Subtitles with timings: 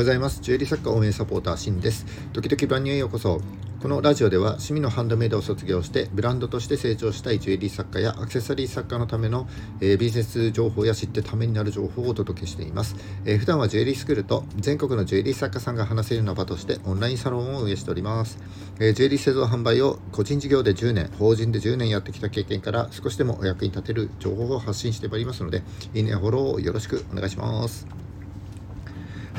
[0.00, 0.40] ございます。
[0.40, 2.06] ジュエリー作家応援サポーター、シンです。
[2.32, 3.42] 時々ブランニューへようこそ。
[3.82, 9.48] このラジオでは趣味のハンドメイドを卒業してブランドとして成長したいジュエリー作家やアクセサリー作家のための、
[9.80, 18.38] えー、ビジネス情報や知ってためになる情報をお届けしています、えー、普段はジュエリースクールと全国のジュエリー作家さんが話せるような場としてオンラインサロンを運営しております、
[18.80, 25.62] えー、ジュエリー製造販売を個人事業で10年法人で10年やってきた経験から少しでもお役に立てる情報を発信してまいりますので
[25.94, 27.99] いいねフォローよろしくお願いします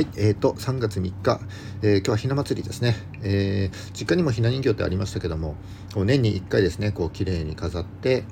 [0.01, 1.39] はい、えーと、3月3日、
[1.83, 5.53] えー、今日はひな祭りですね、えー、実家にもひな人形ってありましたけども、
[5.93, 8.23] こう年に1回ですね、こう綺麗に飾って、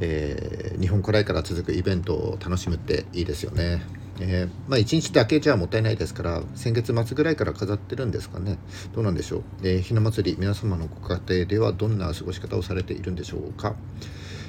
[0.00, 3.82] えー、日本古来から続くイベントを楽しむっていいですよね。
[4.18, 8.58] えー、まあ、1日だけじゃもったいないですから先月末ぐらいから飾ってるんですかね。
[8.92, 13.76] どうなんでしょう、えー、ひな祭り皆様のご家庭ではどんな過ごし方をされているんでしょうか、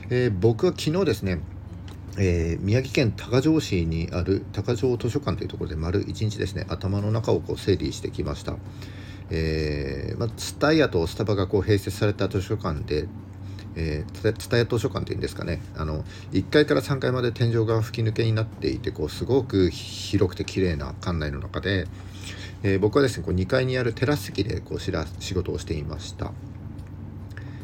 [0.09, 1.39] えー、僕は昨日ですね
[2.19, 8.55] えー、宮城県多賀城市にある多賀城図書館というところで丸1日ですね頭の中をこう整理してきました、
[9.29, 13.07] えーまあ、ツタヤとスタバがこう併設された図書館で
[13.79, 15.61] えー、ツタヤ図書館っていうんですかね。
[15.75, 21.85] あの1階から3階まで天井が吹き抜けになっていてこうすごく広くて綺麗な館内の中で、
[22.63, 26.31] えー、僕はですねこう2階にあるテラス席でこうしら仕事をしていました、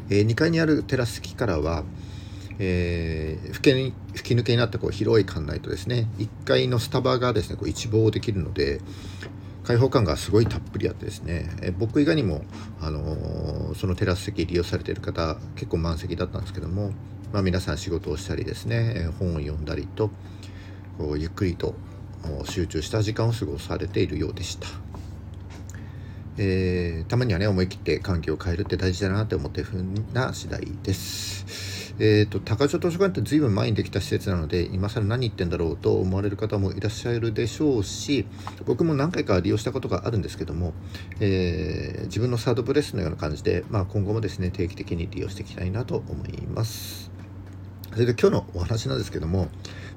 [0.08, 1.82] えー、2階にあるテラス席からは、
[2.58, 8.80] えー、吹き吹き抜けになったこう広い館内とですね1階のスタバがですねこう一望できるので
[9.64, 12.44] 開放感がすごいたっぷりあってですね、え僕以外にも、
[12.82, 16.92] あのー、そのテラス席利用されている方結構満席だったんですけども、
[17.32, 20.10] まあ、皆さん仕事をしたりですね本を読んだりと
[20.98, 21.74] こうゆっくりと
[22.44, 24.68] 集中した時間を過ごされているようでした。
[26.36, 31.73] えー、たまにはね思い切って環境を変えるって大事だなって思ってるふうな次第です。
[31.98, 38.26] えーと、高城図書館って随分前にできた施設なので今更何言ってんだろうと思われる方もいらっしゃるでしょうし
[38.66, 40.72] 僕も何回か利用したことがあるんですけども、
[41.20, 47.12] えー、自分のサードプレスのような感じで、まあ、今後もですね定期的に利用していきたいなと思います。
[47.92, 49.48] それで今日のお話なんですけども、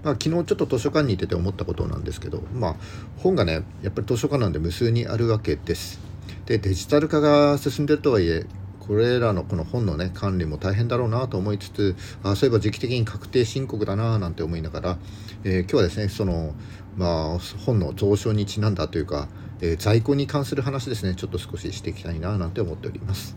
[0.03, 2.75] まあ、昨日ちょっと図書館に行ってて思ったことなんですけど、まあ、
[3.17, 5.99] 本がねやっぱり図書館なんで無数にあるわけです。
[6.45, 8.45] でデジタル化が進んでるとはいえ
[8.87, 14.97] これらのこの本のね管理も大変だろうなと思いつつあそういえば時期的に確定申告だななんて思いながら、
[15.43, 16.53] えー、今日はですねその
[16.95, 19.27] まあ本の蔵書にちなんだというか、
[19.61, 23.35] えー、在庫に関する話ですねちょっと少ししていきたいななんて思っております、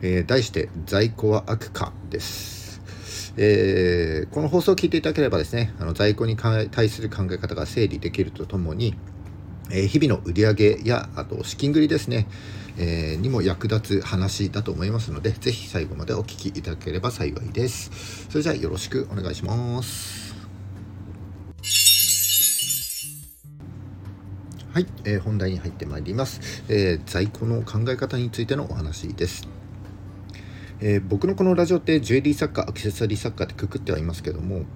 [0.00, 2.68] えー、題して在庫は悪かです。
[3.40, 8.96] えー、この放送を聞いていただければですねあの在庫に対する考え方が整理できるとともに、
[9.70, 12.26] え、日々の売り上げやあと資金繰りですね、
[12.78, 18.26] えー、にも役立つ話だと思いますので、ぜひ最後までお聞きいただければ幸いです。
[18.30, 20.34] それじゃあよろしくお願いします。
[24.72, 29.48] はい、えー、本題に入ってまいります、えー、在庫の考え方についてのお話です。
[30.80, 34.66] え、僕のこのラジオってジュエリー作家、アクセサリー作家ってくくってはいますけども、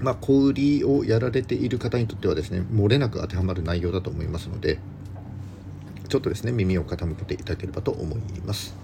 [0.00, 4.78] まあ、小売りをやられている方にとってはですね、漏れなく当てはまる内容だと思いますので、
[6.08, 8.74] ちょっとですね耳を傾けていただければと思います。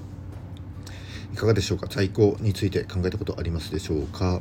[1.32, 1.86] いかがでしょうか？
[1.88, 4.40] 在庫について考えたことありますでしょうか、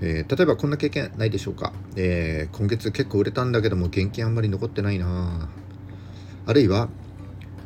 [0.00, 5.48] えー、例えばこんな経験ないでしょうか、えー、今月結構売れたんだけども現金あんまり残ってないな。
[6.46, 6.88] あるいは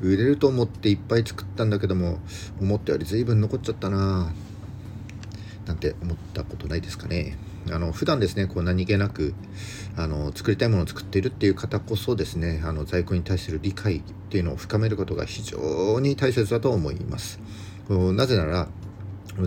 [0.02, 2.18] 売れると思っていっぱい作ったんだけども
[2.60, 4.32] 思ったより随分残っちゃったな。
[5.66, 7.38] なんて思ったことないですかね。
[7.70, 9.34] あの普段ですねこう何気なく
[9.96, 17.40] あの作りたいものを作っているっていう方こそですねあの在庫に対する理解っていうのを深めることが非常に大切だと思います。
[17.88, 18.68] なぜなら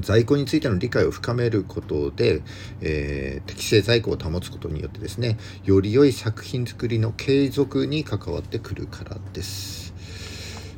[0.02, 2.42] 在庫についての理解を深めることで、
[2.82, 9.94] えー、適正在庫を保つことによってですねより良い作品作りの継続に関わってくるからです、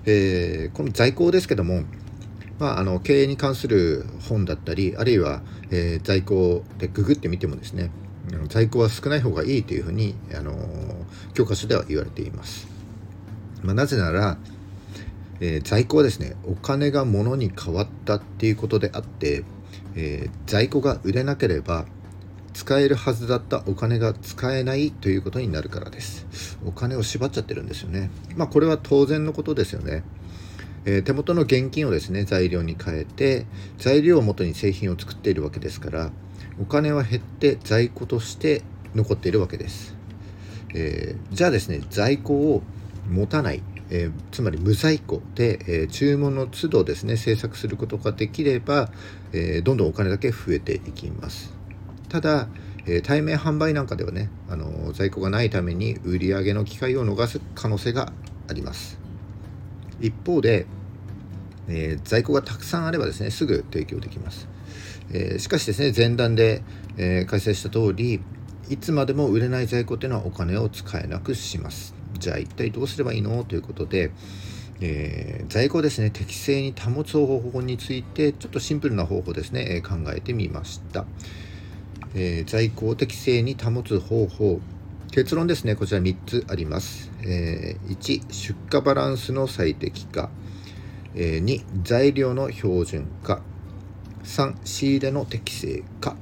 [0.05, 1.83] えー、この在庫ですけども
[2.59, 7.89] まあ、あの経営に関する本だったりあるいは、えー、在庫でググってみてもですね
[8.49, 10.53] 在庫は少ない方がいいというふうに、あの
[11.33, 12.67] 教科書では言われています。
[13.63, 14.37] まあ、なぜなら、
[15.39, 19.43] えー、在庫はですねお金が物に変わったっていうことであって、
[19.95, 21.85] えー、在庫が売れなければ
[22.53, 26.59] 使えるはずだったお金が使えないということになるからです。
[26.65, 28.11] お金を縛っちゃってるんですよね。
[28.35, 30.03] まあこれは当然のことですよね。
[30.89, 33.45] えー、手元の現金をですね材料に変えて
[33.77, 36.11] 材料をもとに製品を作っているわけですから
[36.59, 38.63] お金は減って在庫として
[38.95, 39.95] 残っているわけです、
[40.73, 42.63] えー、じゃあですね在庫を
[43.07, 48.91] 持たない、えー、つまり無在庫で、え注文の都度ですね制作することができれば、
[49.33, 51.51] えどんどんお金だけ増えていきます。
[52.07, 52.49] ただ、
[52.85, 58.13] え対面販売なんかではねあの在庫がないために売り上げの機会を逃す可能性が
[58.47, 58.99] あります。
[59.99, 60.67] 一方で、
[61.69, 64.47] えー、在庫がたくさんあればですねすぐ提供できます、
[65.11, 66.63] えー、しかしですね前段で、
[66.97, 68.21] えー、開催した通り
[68.69, 71.95] いつまでも売れない在庫っていうのはお金を使えなくします。
[72.19, 73.43] じゃあ一体どうすればいいの？
[73.43, 74.11] ということで、
[74.79, 81.05] え、在庫ですね適正に保つ方法についてちょっとシンプルな方法ですね、え考えてみました、
[82.13, 84.59] え在庫を適正に保つ方法。
[85.11, 90.29] 結論ですねこちら3つあります、えー、1出荷バランスの最適化、
[91.15, 93.41] え、2材料の標準化。
[94.23, 96.15] 3仕入れの適正化、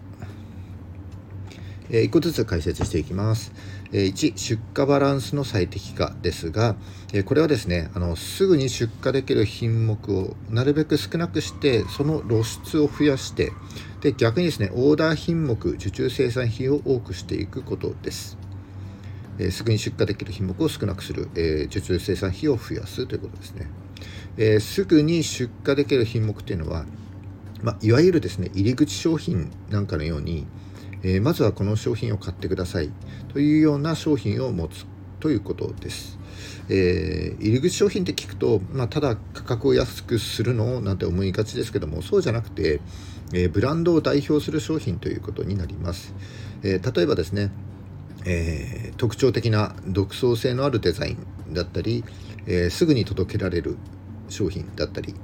[1.89, 3.51] え、1個ずつ解説していきます、
[3.91, 6.75] え、1出荷バランスの最適化ですが、
[7.13, 13.51] え、これはですねあのすぐに出荷できる品目をなるべく少なくしてその露出を増やして
[14.01, 18.37] で逆にですねオーダー品目受注生産費を多くしていくことです。
[19.39, 23.67] えすぐに出荷できる品目を少なくする、え受注生産費を増やすということですね。
[24.37, 26.85] えすぐに出荷できる品目っていうのは、
[27.61, 30.45] まあ、いわゆるですね入り口商品なんかのように、
[31.03, 32.91] えまずはこの商品を買ってください
[33.33, 34.85] というような商品を持つ
[35.19, 36.17] ということです。
[36.69, 42.81] えー、入り口商品って聞くと、まあ、ただ価格を安くするのなんて思いがちですけどもそうじゃなくて、
[43.33, 46.13] えー、ブランドを代表する商品ということになります、
[46.63, 47.51] えー、例えばですね
[48.29, 51.15] えー、特徴的な独創性のあるデザイ
[51.49, 52.03] ンだったり、
[52.47, 53.77] えー、すぐに届けられる
[54.29, 55.15] 商品だったり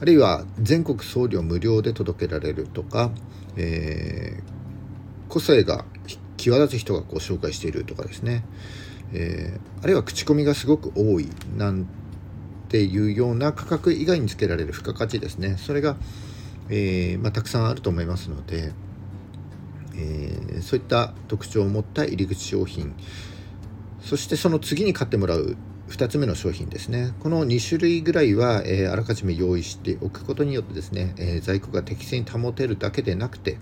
[0.00, 3.10] あるいは全国送料無料で届けられるとか、
[3.56, 5.84] えー、個性が
[6.36, 8.42] 際立つ人がこう紹介しているとかですね、
[9.12, 11.86] えあるいは口コミがすごく多いなん
[12.68, 15.94] ていうような価格以外につけられる付加価値ですねそれが、
[16.68, 18.72] えまあ、たくさんあると思いますので。
[19.94, 22.94] え、そういった特徴を持った入り口商品
[24.00, 25.56] そしてその次に買ってもらう
[25.92, 27.12] 2つ目の商品ですね。
[27.20, 33.58] この2種類ぐらいは、えー、あらかじめ用意しておくことによってですね、えー、在庫が適正に保てるだけでなくて、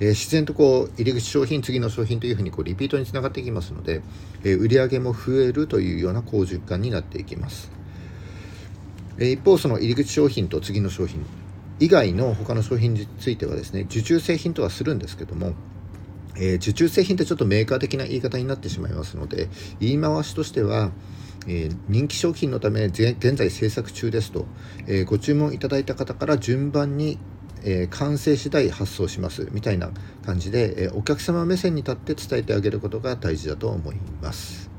[0.00, 4.00] えー、自然とこう入り口商品次の商品というふうにこうリピートにつながっていきますので、
[4.44, 7.70] え売上げも増えるというような好循環になっていきます、
[9.18, 11.24] え一方その入り口商品と次の商品
[11.80, 15.52] 以外の他の商品についてはですね受注製品とはするんですけども
[16.36, 19.48] えー、受注製品ってちょっとメーカー的な言い方になってしまいますので
[19.80, 20.90] 言い回しとしては、
[21.46, 24.46] えー、人気商品のため現在制作中ですと、
[24.86, 27.18] えー、ご注文いただいた方から順番に、
[27.66, 29.90] え完成次第発送しますみたいな
[30.26, 34.74] 感じで、えお客様目線に立って伝えてあげることが大事だと思います。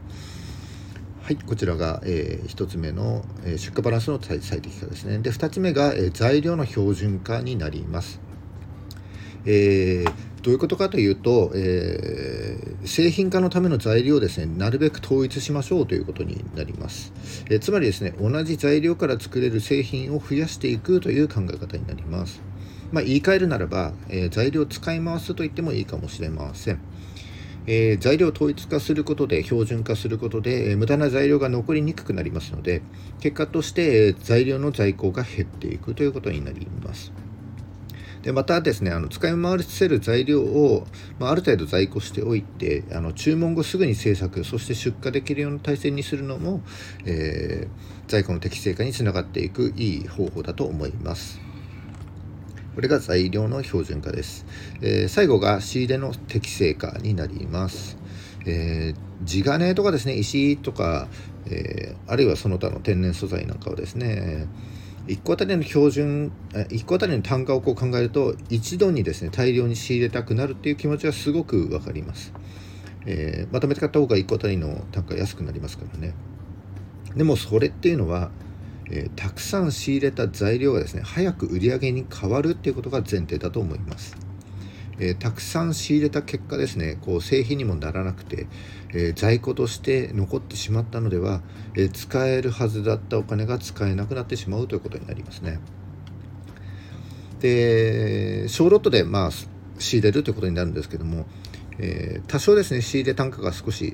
[1.26, 5.18] はい、こちらが、えー、1つ目の、え、出荷バランスの最適化ですね。
[5.18, 8.20] で、2つ目が、え、材料の標準化になります。
[9.44, 10.14] えー、
[10.46, 17.12] どういうことかというと、えー、製品化のための材料をですねなるべく統一しましょうということになります、
[17.50, 22.44] えー、つまりですね同じ材料から作れる製品を増やしていくという考え方になります。
[22.92, 26.80] まあ、言い換えるならば、えー、材料を使い回すと言ってもいいかもしれません。
[27.66, 32.84] えー、材料を統一化することで標準化することで、えー、無駄な材料が残りにくくなりますので
[33.20, 37.12] 結果として、えー、材料の在庫が減っていくということになります。
[38.26, 40.88] でまたですねあの使い回せる材料を、
[41.20, 46.62] まあ、ある程度在庫しておいてあの注文後すぐに製作そして出荷できるような体制にするのも、
[47.06, 51.40] えー、在庫の適正化につながっていくいい方法だと思います。
[52.74, 54.46] これが材料の標準化です。
[54.82, 57.98] えー、最後が仕入れの適正化になります。
[58.46, 61.08] えー、地金とかですね、石とか、
[61.46, 64.48] えー、あるいはその他の天然素材なんかはですね、
[65.08, 72.34] 1個あたりの標準1個あたりの単価をこう考えると一度にですね大量に仕入れたくなるっていう気持ちはすごく分かります、
[73.06, 76.14] えー、まとめて買った方が1個あたりの単価安くなりますからね。
[77.16, 78.30] でもそれっていうのは、
[78.92, 84.25] えー、たくさん仕入れた材料がですね早く売り上げに変わるっていうことが前提だと思います。
[85.00, 88.48] えー、たくさん仕入れた結果ですねこう製品にもならなくて、
[88.90, 91.42] えー、在庫として残ってしまったのでは、
[91.76, 95.60] えー、使えるはずだったお金が使えなくなってしまうということになりますね。
[97.40, 99.32] で小ロットでまあ
[99.78, 101.26] 仕入れるということになるんですけども、
[101.78, 103.94] え多少ですね仕入れ単価が少し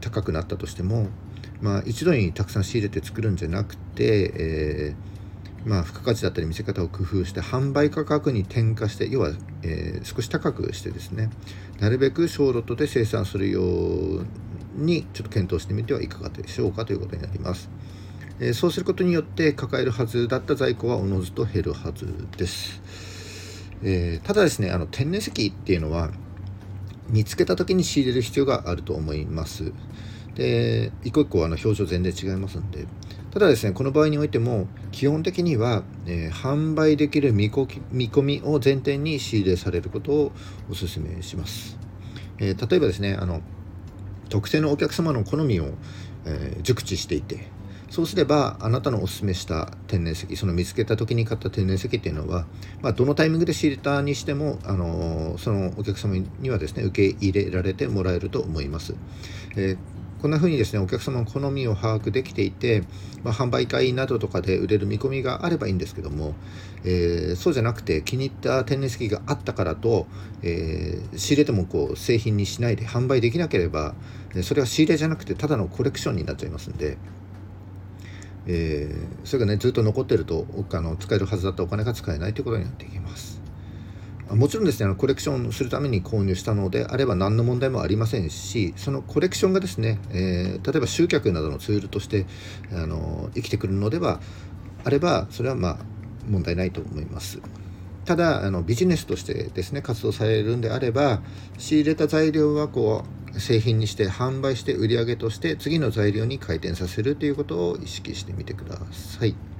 [0.00, 1.06] 高くなったとしても、
[1.60, 5.11] まあ、一度にたくさん仕入れて作るんじゃなくて、えー
[5.64, 9.30] まあ、付加価値だったり見せ方を工夫して販売価格に転嫁して要は、
[9.62, 11.30] えー、少し高くしてですね
[11.80, 14.26] なるべく小ロットで生産するよう
[14.74, 17.70] にちょっと検討してみてはいかがでしょうかということになります、
[18.40, 22.80] えー、そうすることによって抱えるはずだった在庫はおのずと減るはずです、
[23.82, 26.10] えー、ただですねあの天然石っていうのは
[27.08, 29.72] 見つけた時に仕入れる必要があると思います。
[30.34, 32.86] で一個一個あの表情全然違いますんで
[33.32, 40.32] ただですねこの場合においても基本的には、えー、販売できる見込みを前提に仕入れされることを
[40.70, 41.78] お勧めします、
[42.38, 43.40] えー、例えばですねあの
[44.28, 45.70] 特定のお客様の好みを、
[46.26, 47.48] えー、熟知していて
[47.88, 52.46] そうすればあなたのおすすめした天然石その見つけた時に買った天然石っていうのは、
[52.82, 58.94] まあ、どのタイミングで仕入れたにしても、あのそのお客様にはですね受け入れられてもらえると思います。
[59.56, 62.84] えーこんな風にですねお客様の好みを把握できていて、
[63.24, 66.34] まあ、販売会などとかで売れる見込みがあればいいんですけども、
[66.84, 70.06] えー、そうじゃなくて気に入った天然石があったからと、
[70.44, 73.96] えー、仕入れてもこう製品にしないで販売できなければ
[74.44, 76.96] それは仕入れじゃなくてただのコレクションになっちゃいますんで。
[78.44, 83.31] えー、それがねずっと残ってるとあの使えるはずだったお金が使えないということになっていきます
[84.34, 92.26] もちろんですねあのコレクションするために購入したのであれば何の問題もありませんしそのコレクションがですね、えー、例えば集客などのツールとして
[92.72, 94.20] あの生きてくるのでは
[94.84, 95.78] あればそれはまあ
[96.28, 97.40] 問題ないと思います
[98.04, 101.22] ただあのビジネスとしてですね活動されるんであれば
[101.58, 109.51] 仕入れた材料はこう製品にして販売して売り上げとして次の材料に回転させるということを意識してみてください。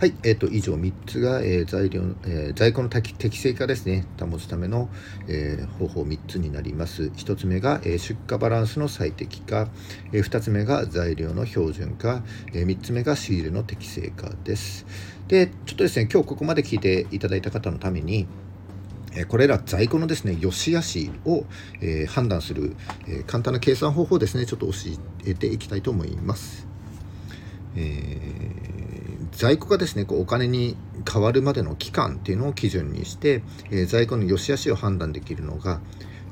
[0.00, 4.88] はい、えーと、以上3つが、えー、材料、えー、在庫の適正化ですね、保つための、
[5.26, 7.06] え、方法3つになります。
[7.16, 9.66] 1つ目が、え、出荷バランスの最適化、
[10.12, 14.86] え、2つ目が材料の標準化、え、3つ目が仕入れの適正化です。
[15.26, 18.28] で、ちょっとですね、今日ここまで聞いていただいた方のために、
[19.26, 21.44] これら在庫のですね、良し悪しを、
[21.80, 22.76] え、判断する、
[23.08, 24.74] え、簡単な計算方法ですね、ちょっと教
[25.26, 26.68] えていきたいと思います。
[27.74, 28.97] えー、
[29.38, 30.76] 在庫がですね、こうお金に
[31.08, 35.80] 変わるまでの期間っていうのを基準にして、え在庫の良し悪しを判断できるのが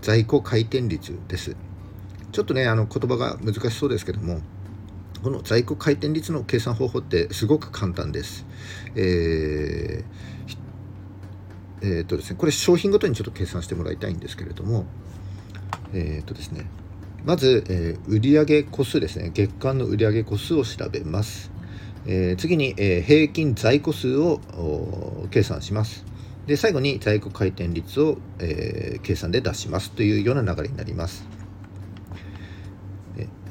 [0.02, 1.54] 在庫回転率です。
[2.32, 4.40] ちょっとね、あの言葉が難しそうですけども、
[5.22, 8.44] この在庫回転率の計算方法ってすごく簡単です。
[8.96, 10.04] えー
[11.82, 14.84] えーとですね、これ商品ごとにちょっと計算してもらいたいんですけれども、
[15.92, 16.66] えーとですね、
[17.24, 21.52] まず、えー、売上個数ですね月間の売上個数を調べます、
[22.06, 24.40] えー、次に、えー、平均在庫数を
[25.30, 26.04] 計算します。
[26.46, 29.90] で最後に在庫回転率を、えー、計算で出します。
[29.90, 31.36] というような流れになります。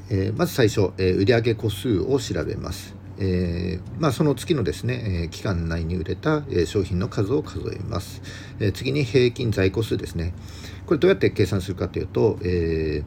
[0.09, 2.95] え、まず最初、えー、売上個数を調べます。
[3.17, 8.21] えー、まあ、その月のですね、え期間内に売れた、え商品の数を数えます、
[8.59, 10.33] え次に平均在庫数ですね。
[10.85, 13.03] これどうやって計算するかというと、え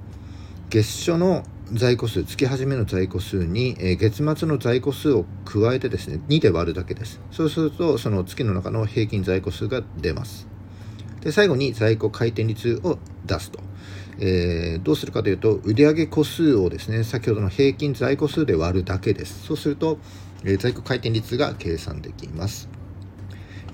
[0.71, 7.21] 月初の在庫数月始めの在庫数に、え月末の在庫数を加えてですね2で割るだけです。
[7.31, 10.47] そうするとその月の中の平均在庫数が出ます。
[11.21, 13.61] で最後に在庫回転率を出すと。
[14.19, 19.45] えー、どうするかというと売上個数をですね先ほどの平均在庫数で割るだけです。
[19.45, 19.99] そうすると、
[20.45, 22.71] えー、在庫回転率が計算できます。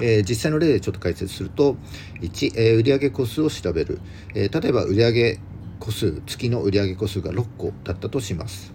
[0.00, 1.76] えー、実際の例でちょっと解説すると
[2.20, 4.00] 1、えー、売上個数を調べる、
[4.34, 5.38] えー、例えば売上
[5.78, 8.72] 個数月の売上個数が6個だったとします。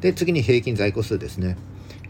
[0.00, 1.56] で次に平均在庫数ですね、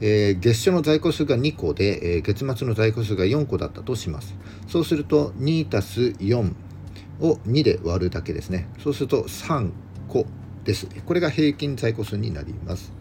[0.00, 4.34] えー、月初の在庫数が2個で、えー、月末の在庫数が4個だったとします。
[4.68, 6.52] そうすると2たす4
[7.20, 8.68] を2で割るだけですね。
[8.82, 9.70] そうすると3
[10.08, 10.26] 個
[10.64, 10.88] です。
[11.06, 12.95] これが平均在庫数になります。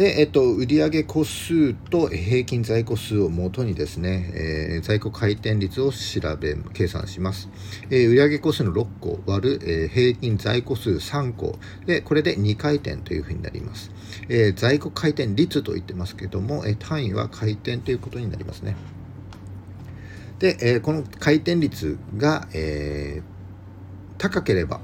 [0.00, 7.50] で、えっと、売上個数と平均在庫数をもとにですね、えー、在庫回転率を調べ、計算します。
[7.90, 13.90] えー、売上個数の6個割る、えー、平均在庫数3個で、これで2回転というふうになります。
[14.30, 18.76] え、在庫回転率と言ってますけども、え、単位は回転ということになりますね。
[20.38, 23.20] で、え、この回転率が、え、
[24.16, 24.80] 高ければ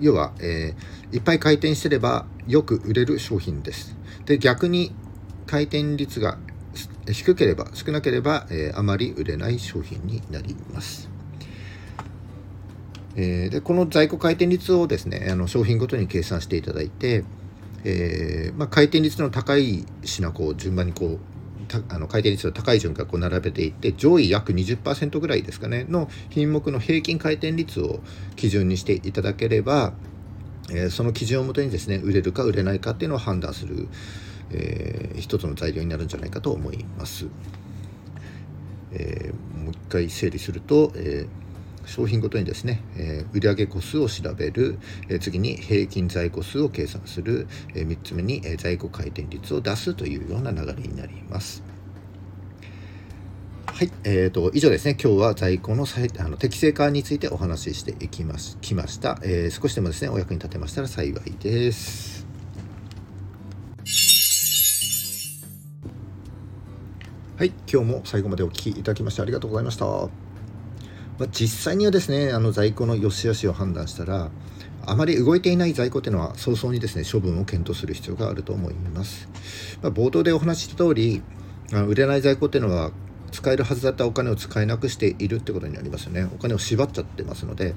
[0.00, 0.74] 要は、え、
[1.12, 3.99] いっぱい回転してればよく売れる商品です
[4.30, 4.92] で逆に
[5.48, 6.38] 回転率が
[7.10, 11.10] 低ければ少なければ、えー、あまり売れない商品になります、
[13.16, 17.24] えー、でこの在庫回転率をですねあの商品ごとに計算していただいて、
[17.82, 21.18] えーまあ、回転率の高い品こう順番にこう
[21.88, 27.98] あの回転率の高い順からこう並べていって上位約20%ぐらいですかねの品目の平均回転率を
[28.36, 29.92] 基準にしていただければ、
[30.70, 33.88] えー、その基準をもとにですね売れるか売れないかっていうのを判断する、
[34.50, 37.26] えー、一つの材料になるんじゃないかと思います。
[38.92, 41.40] えー、もう一回整理すると、えー
[41.86, 51.69] 商品ごとにですね、えー、売上個数を調べる、え、次に平均在庫数を計算する、え、3つ目に、え在庫回転率を出すというような流れになります。
[53.72, 55.86] はい、えーと、以上ですね、今日は在庫の
[56.18, 62.26] あの適正化についてお話ししていきましきました、えー、少しでもですね、お役に立てましたら幸いです。
[67.38, 69.86] はい、今日も最後までお聴きいただきましてありがとうございました。
[69.86, 70.10] ま
[71.20, 74.30] あ、実際にはですね、あの在庫の良し悪しを判断したら、
[74.84, 79.28] あまり動いていない在庫というのは早々にですね処分を検討する必要があると思います。
[79.80, 81.22] まあ、冒頭でお話しした通り、
[81.86, 82.90] 売れない在庫っていうのは
[83.30, 86.24] 使えるはずだったお金を使えなくしているってことになりますよね。
[86.24, 87.74] お金を縛っちゃってますので。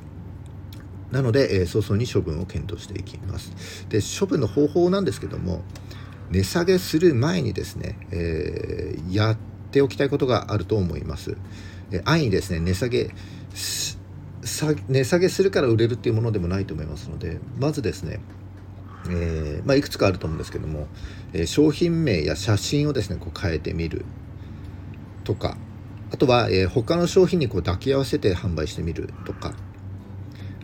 [1.12, 3.86] なので、えー、早々に処分を検討していきます。
[3.88, 5.62] で処分の方法なんですけども
[6.32, 9.38] 値下げする前にですね、えー、やっ
[9.72, 11.38] ておきたいことがあると思います、
[11.92, 13.12] えー、安易にですね値下げ
[14.90, 18.20] 値下げするから売れるっていうものでもないと思いますのでまずですね
[19.06, 20.88] えーまあ、いくつかあると思うんですけども、
[21.34, 24.06] えー、商品名や写真をですねこう変えてみる。
[25.24, 25.58] とか
[26.12, 29.54] あとは、えー、他の商品にこう抱き合わせて販売してみるとか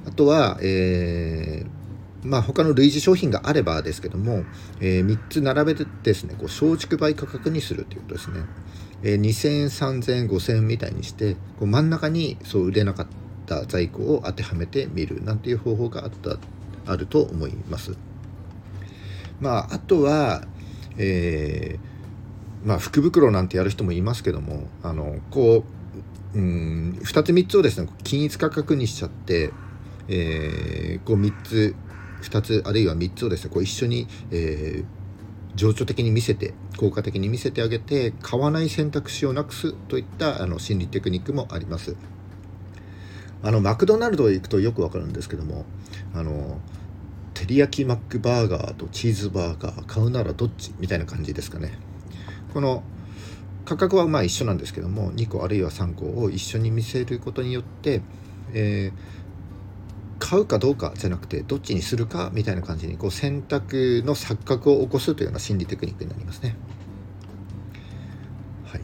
[0.06, 4.44] あとは、えー、まあ、他の類似商品があればですけども、
[4.80, 8.42] えー、3つ並べてですねこう松竹梅価格にするということですね、
[9.04, 13.08] えー、2000円3000円5000円みたいにしてこう真ん中にそう売れなかっ
[13.46, 16.38] た在庫を当てはめてみるなんていう方法があった
[16.86, 17.98] あると思います。
[19.40, 20.44] まああとは、
[20.98, 21.89] えー
[22.66, 25.64] まあ、福袋なんてやる人もいますけどもあのこ
[26.36, 29.52] ううん2つ3つをですね均一価格にしちゃって、
[30.08, 31.76] えー、こう3つ
[32.22, 41.96] 2つあるいは3つをですねこう一緒に、えー、情緒的に見せて効果的に見せてあげて買わない選択肢をなくすといったあの心理テクニックもあります。
[43.42, 45.66] あのマクドナルドへ行くとよくわかるんですけども
[46.14, 46.60] あの
[47.34, 51.89] 照り焼きマックバーガーとチーズバーガー買うならどっちみたいな感じですかね。
[52.54, 52.84] この
[53.66, 58.02] 価格はまあ一緒なんですけども2個あるいは3個を一緒に見せることによって、
[58.54, 58.94] えー、
[60.18, 66.56] 買うかどうかじゃなくてどっちにするかみたいな感じにこう選択の錯覚を起こすというような心理テクニックになりますね。
[68.66, 68.82] はい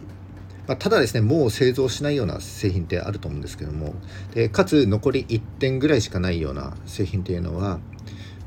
[0.68, 3.96] まあ、ただですねもう製造しないような製品ってあると思うんですけども
[4.36, 7.80] でかつ残り1点ぐらいしかないような製品っていうのは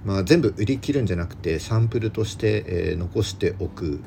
[0.04, 4.00] まあ、全部売り切るんじゃなくてサンプルとして、えー、残しておく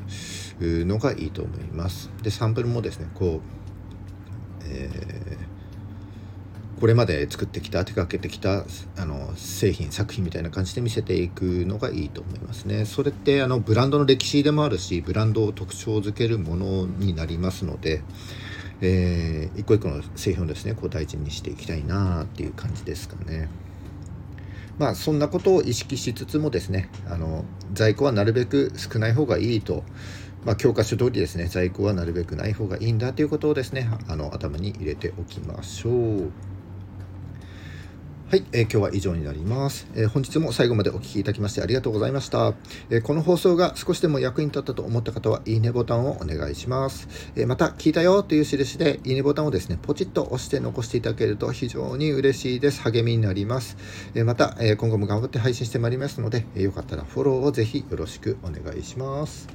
[0.60, 2.10] のがいいと思います。
[2.24, 8.66] でサンプルもですねこう、えー、これまで作ってきた手掛けてきた
[8.98, 12.86] あの製品作品みたいな感じで見せていくのがいいと思いますね。
[12.86, 18.02] それってあのブランドの歴史でもあるしブランドを特徴づけるものになりますので。
[18.84, 23.48] えー、一個一個の製品をですねこう大事にしていきたいなっていう感じですかね。
[24.78, 29.84] まあ、そんなことを意識しつつもですねあの在庫はなるべく少ない方がいいと、
[30.44, 36.51] まあ、教科書通りですね在庫はなるべくない方がいいんだということをですねあの頭に入れておきましょう。
[38.32, 42.54] はい、えー、今日は以上になります、えー、本日も最後までお聴きいただきましてありがとうございました、
[42.90, 52.82] えー、この放送が少しでも役に立ったと思った方はいいねボタンをお願いします、えまた聞いたよという印でいいねボタンをですねポチッと押して残していただけると非常に嬉しいです。
[52.84, 53.76] 励みになります、
[54.16, 59.50] えまた、え今後も頑張って配信してまいりますので、えよかったらフォローをぜひよろしくお願いします。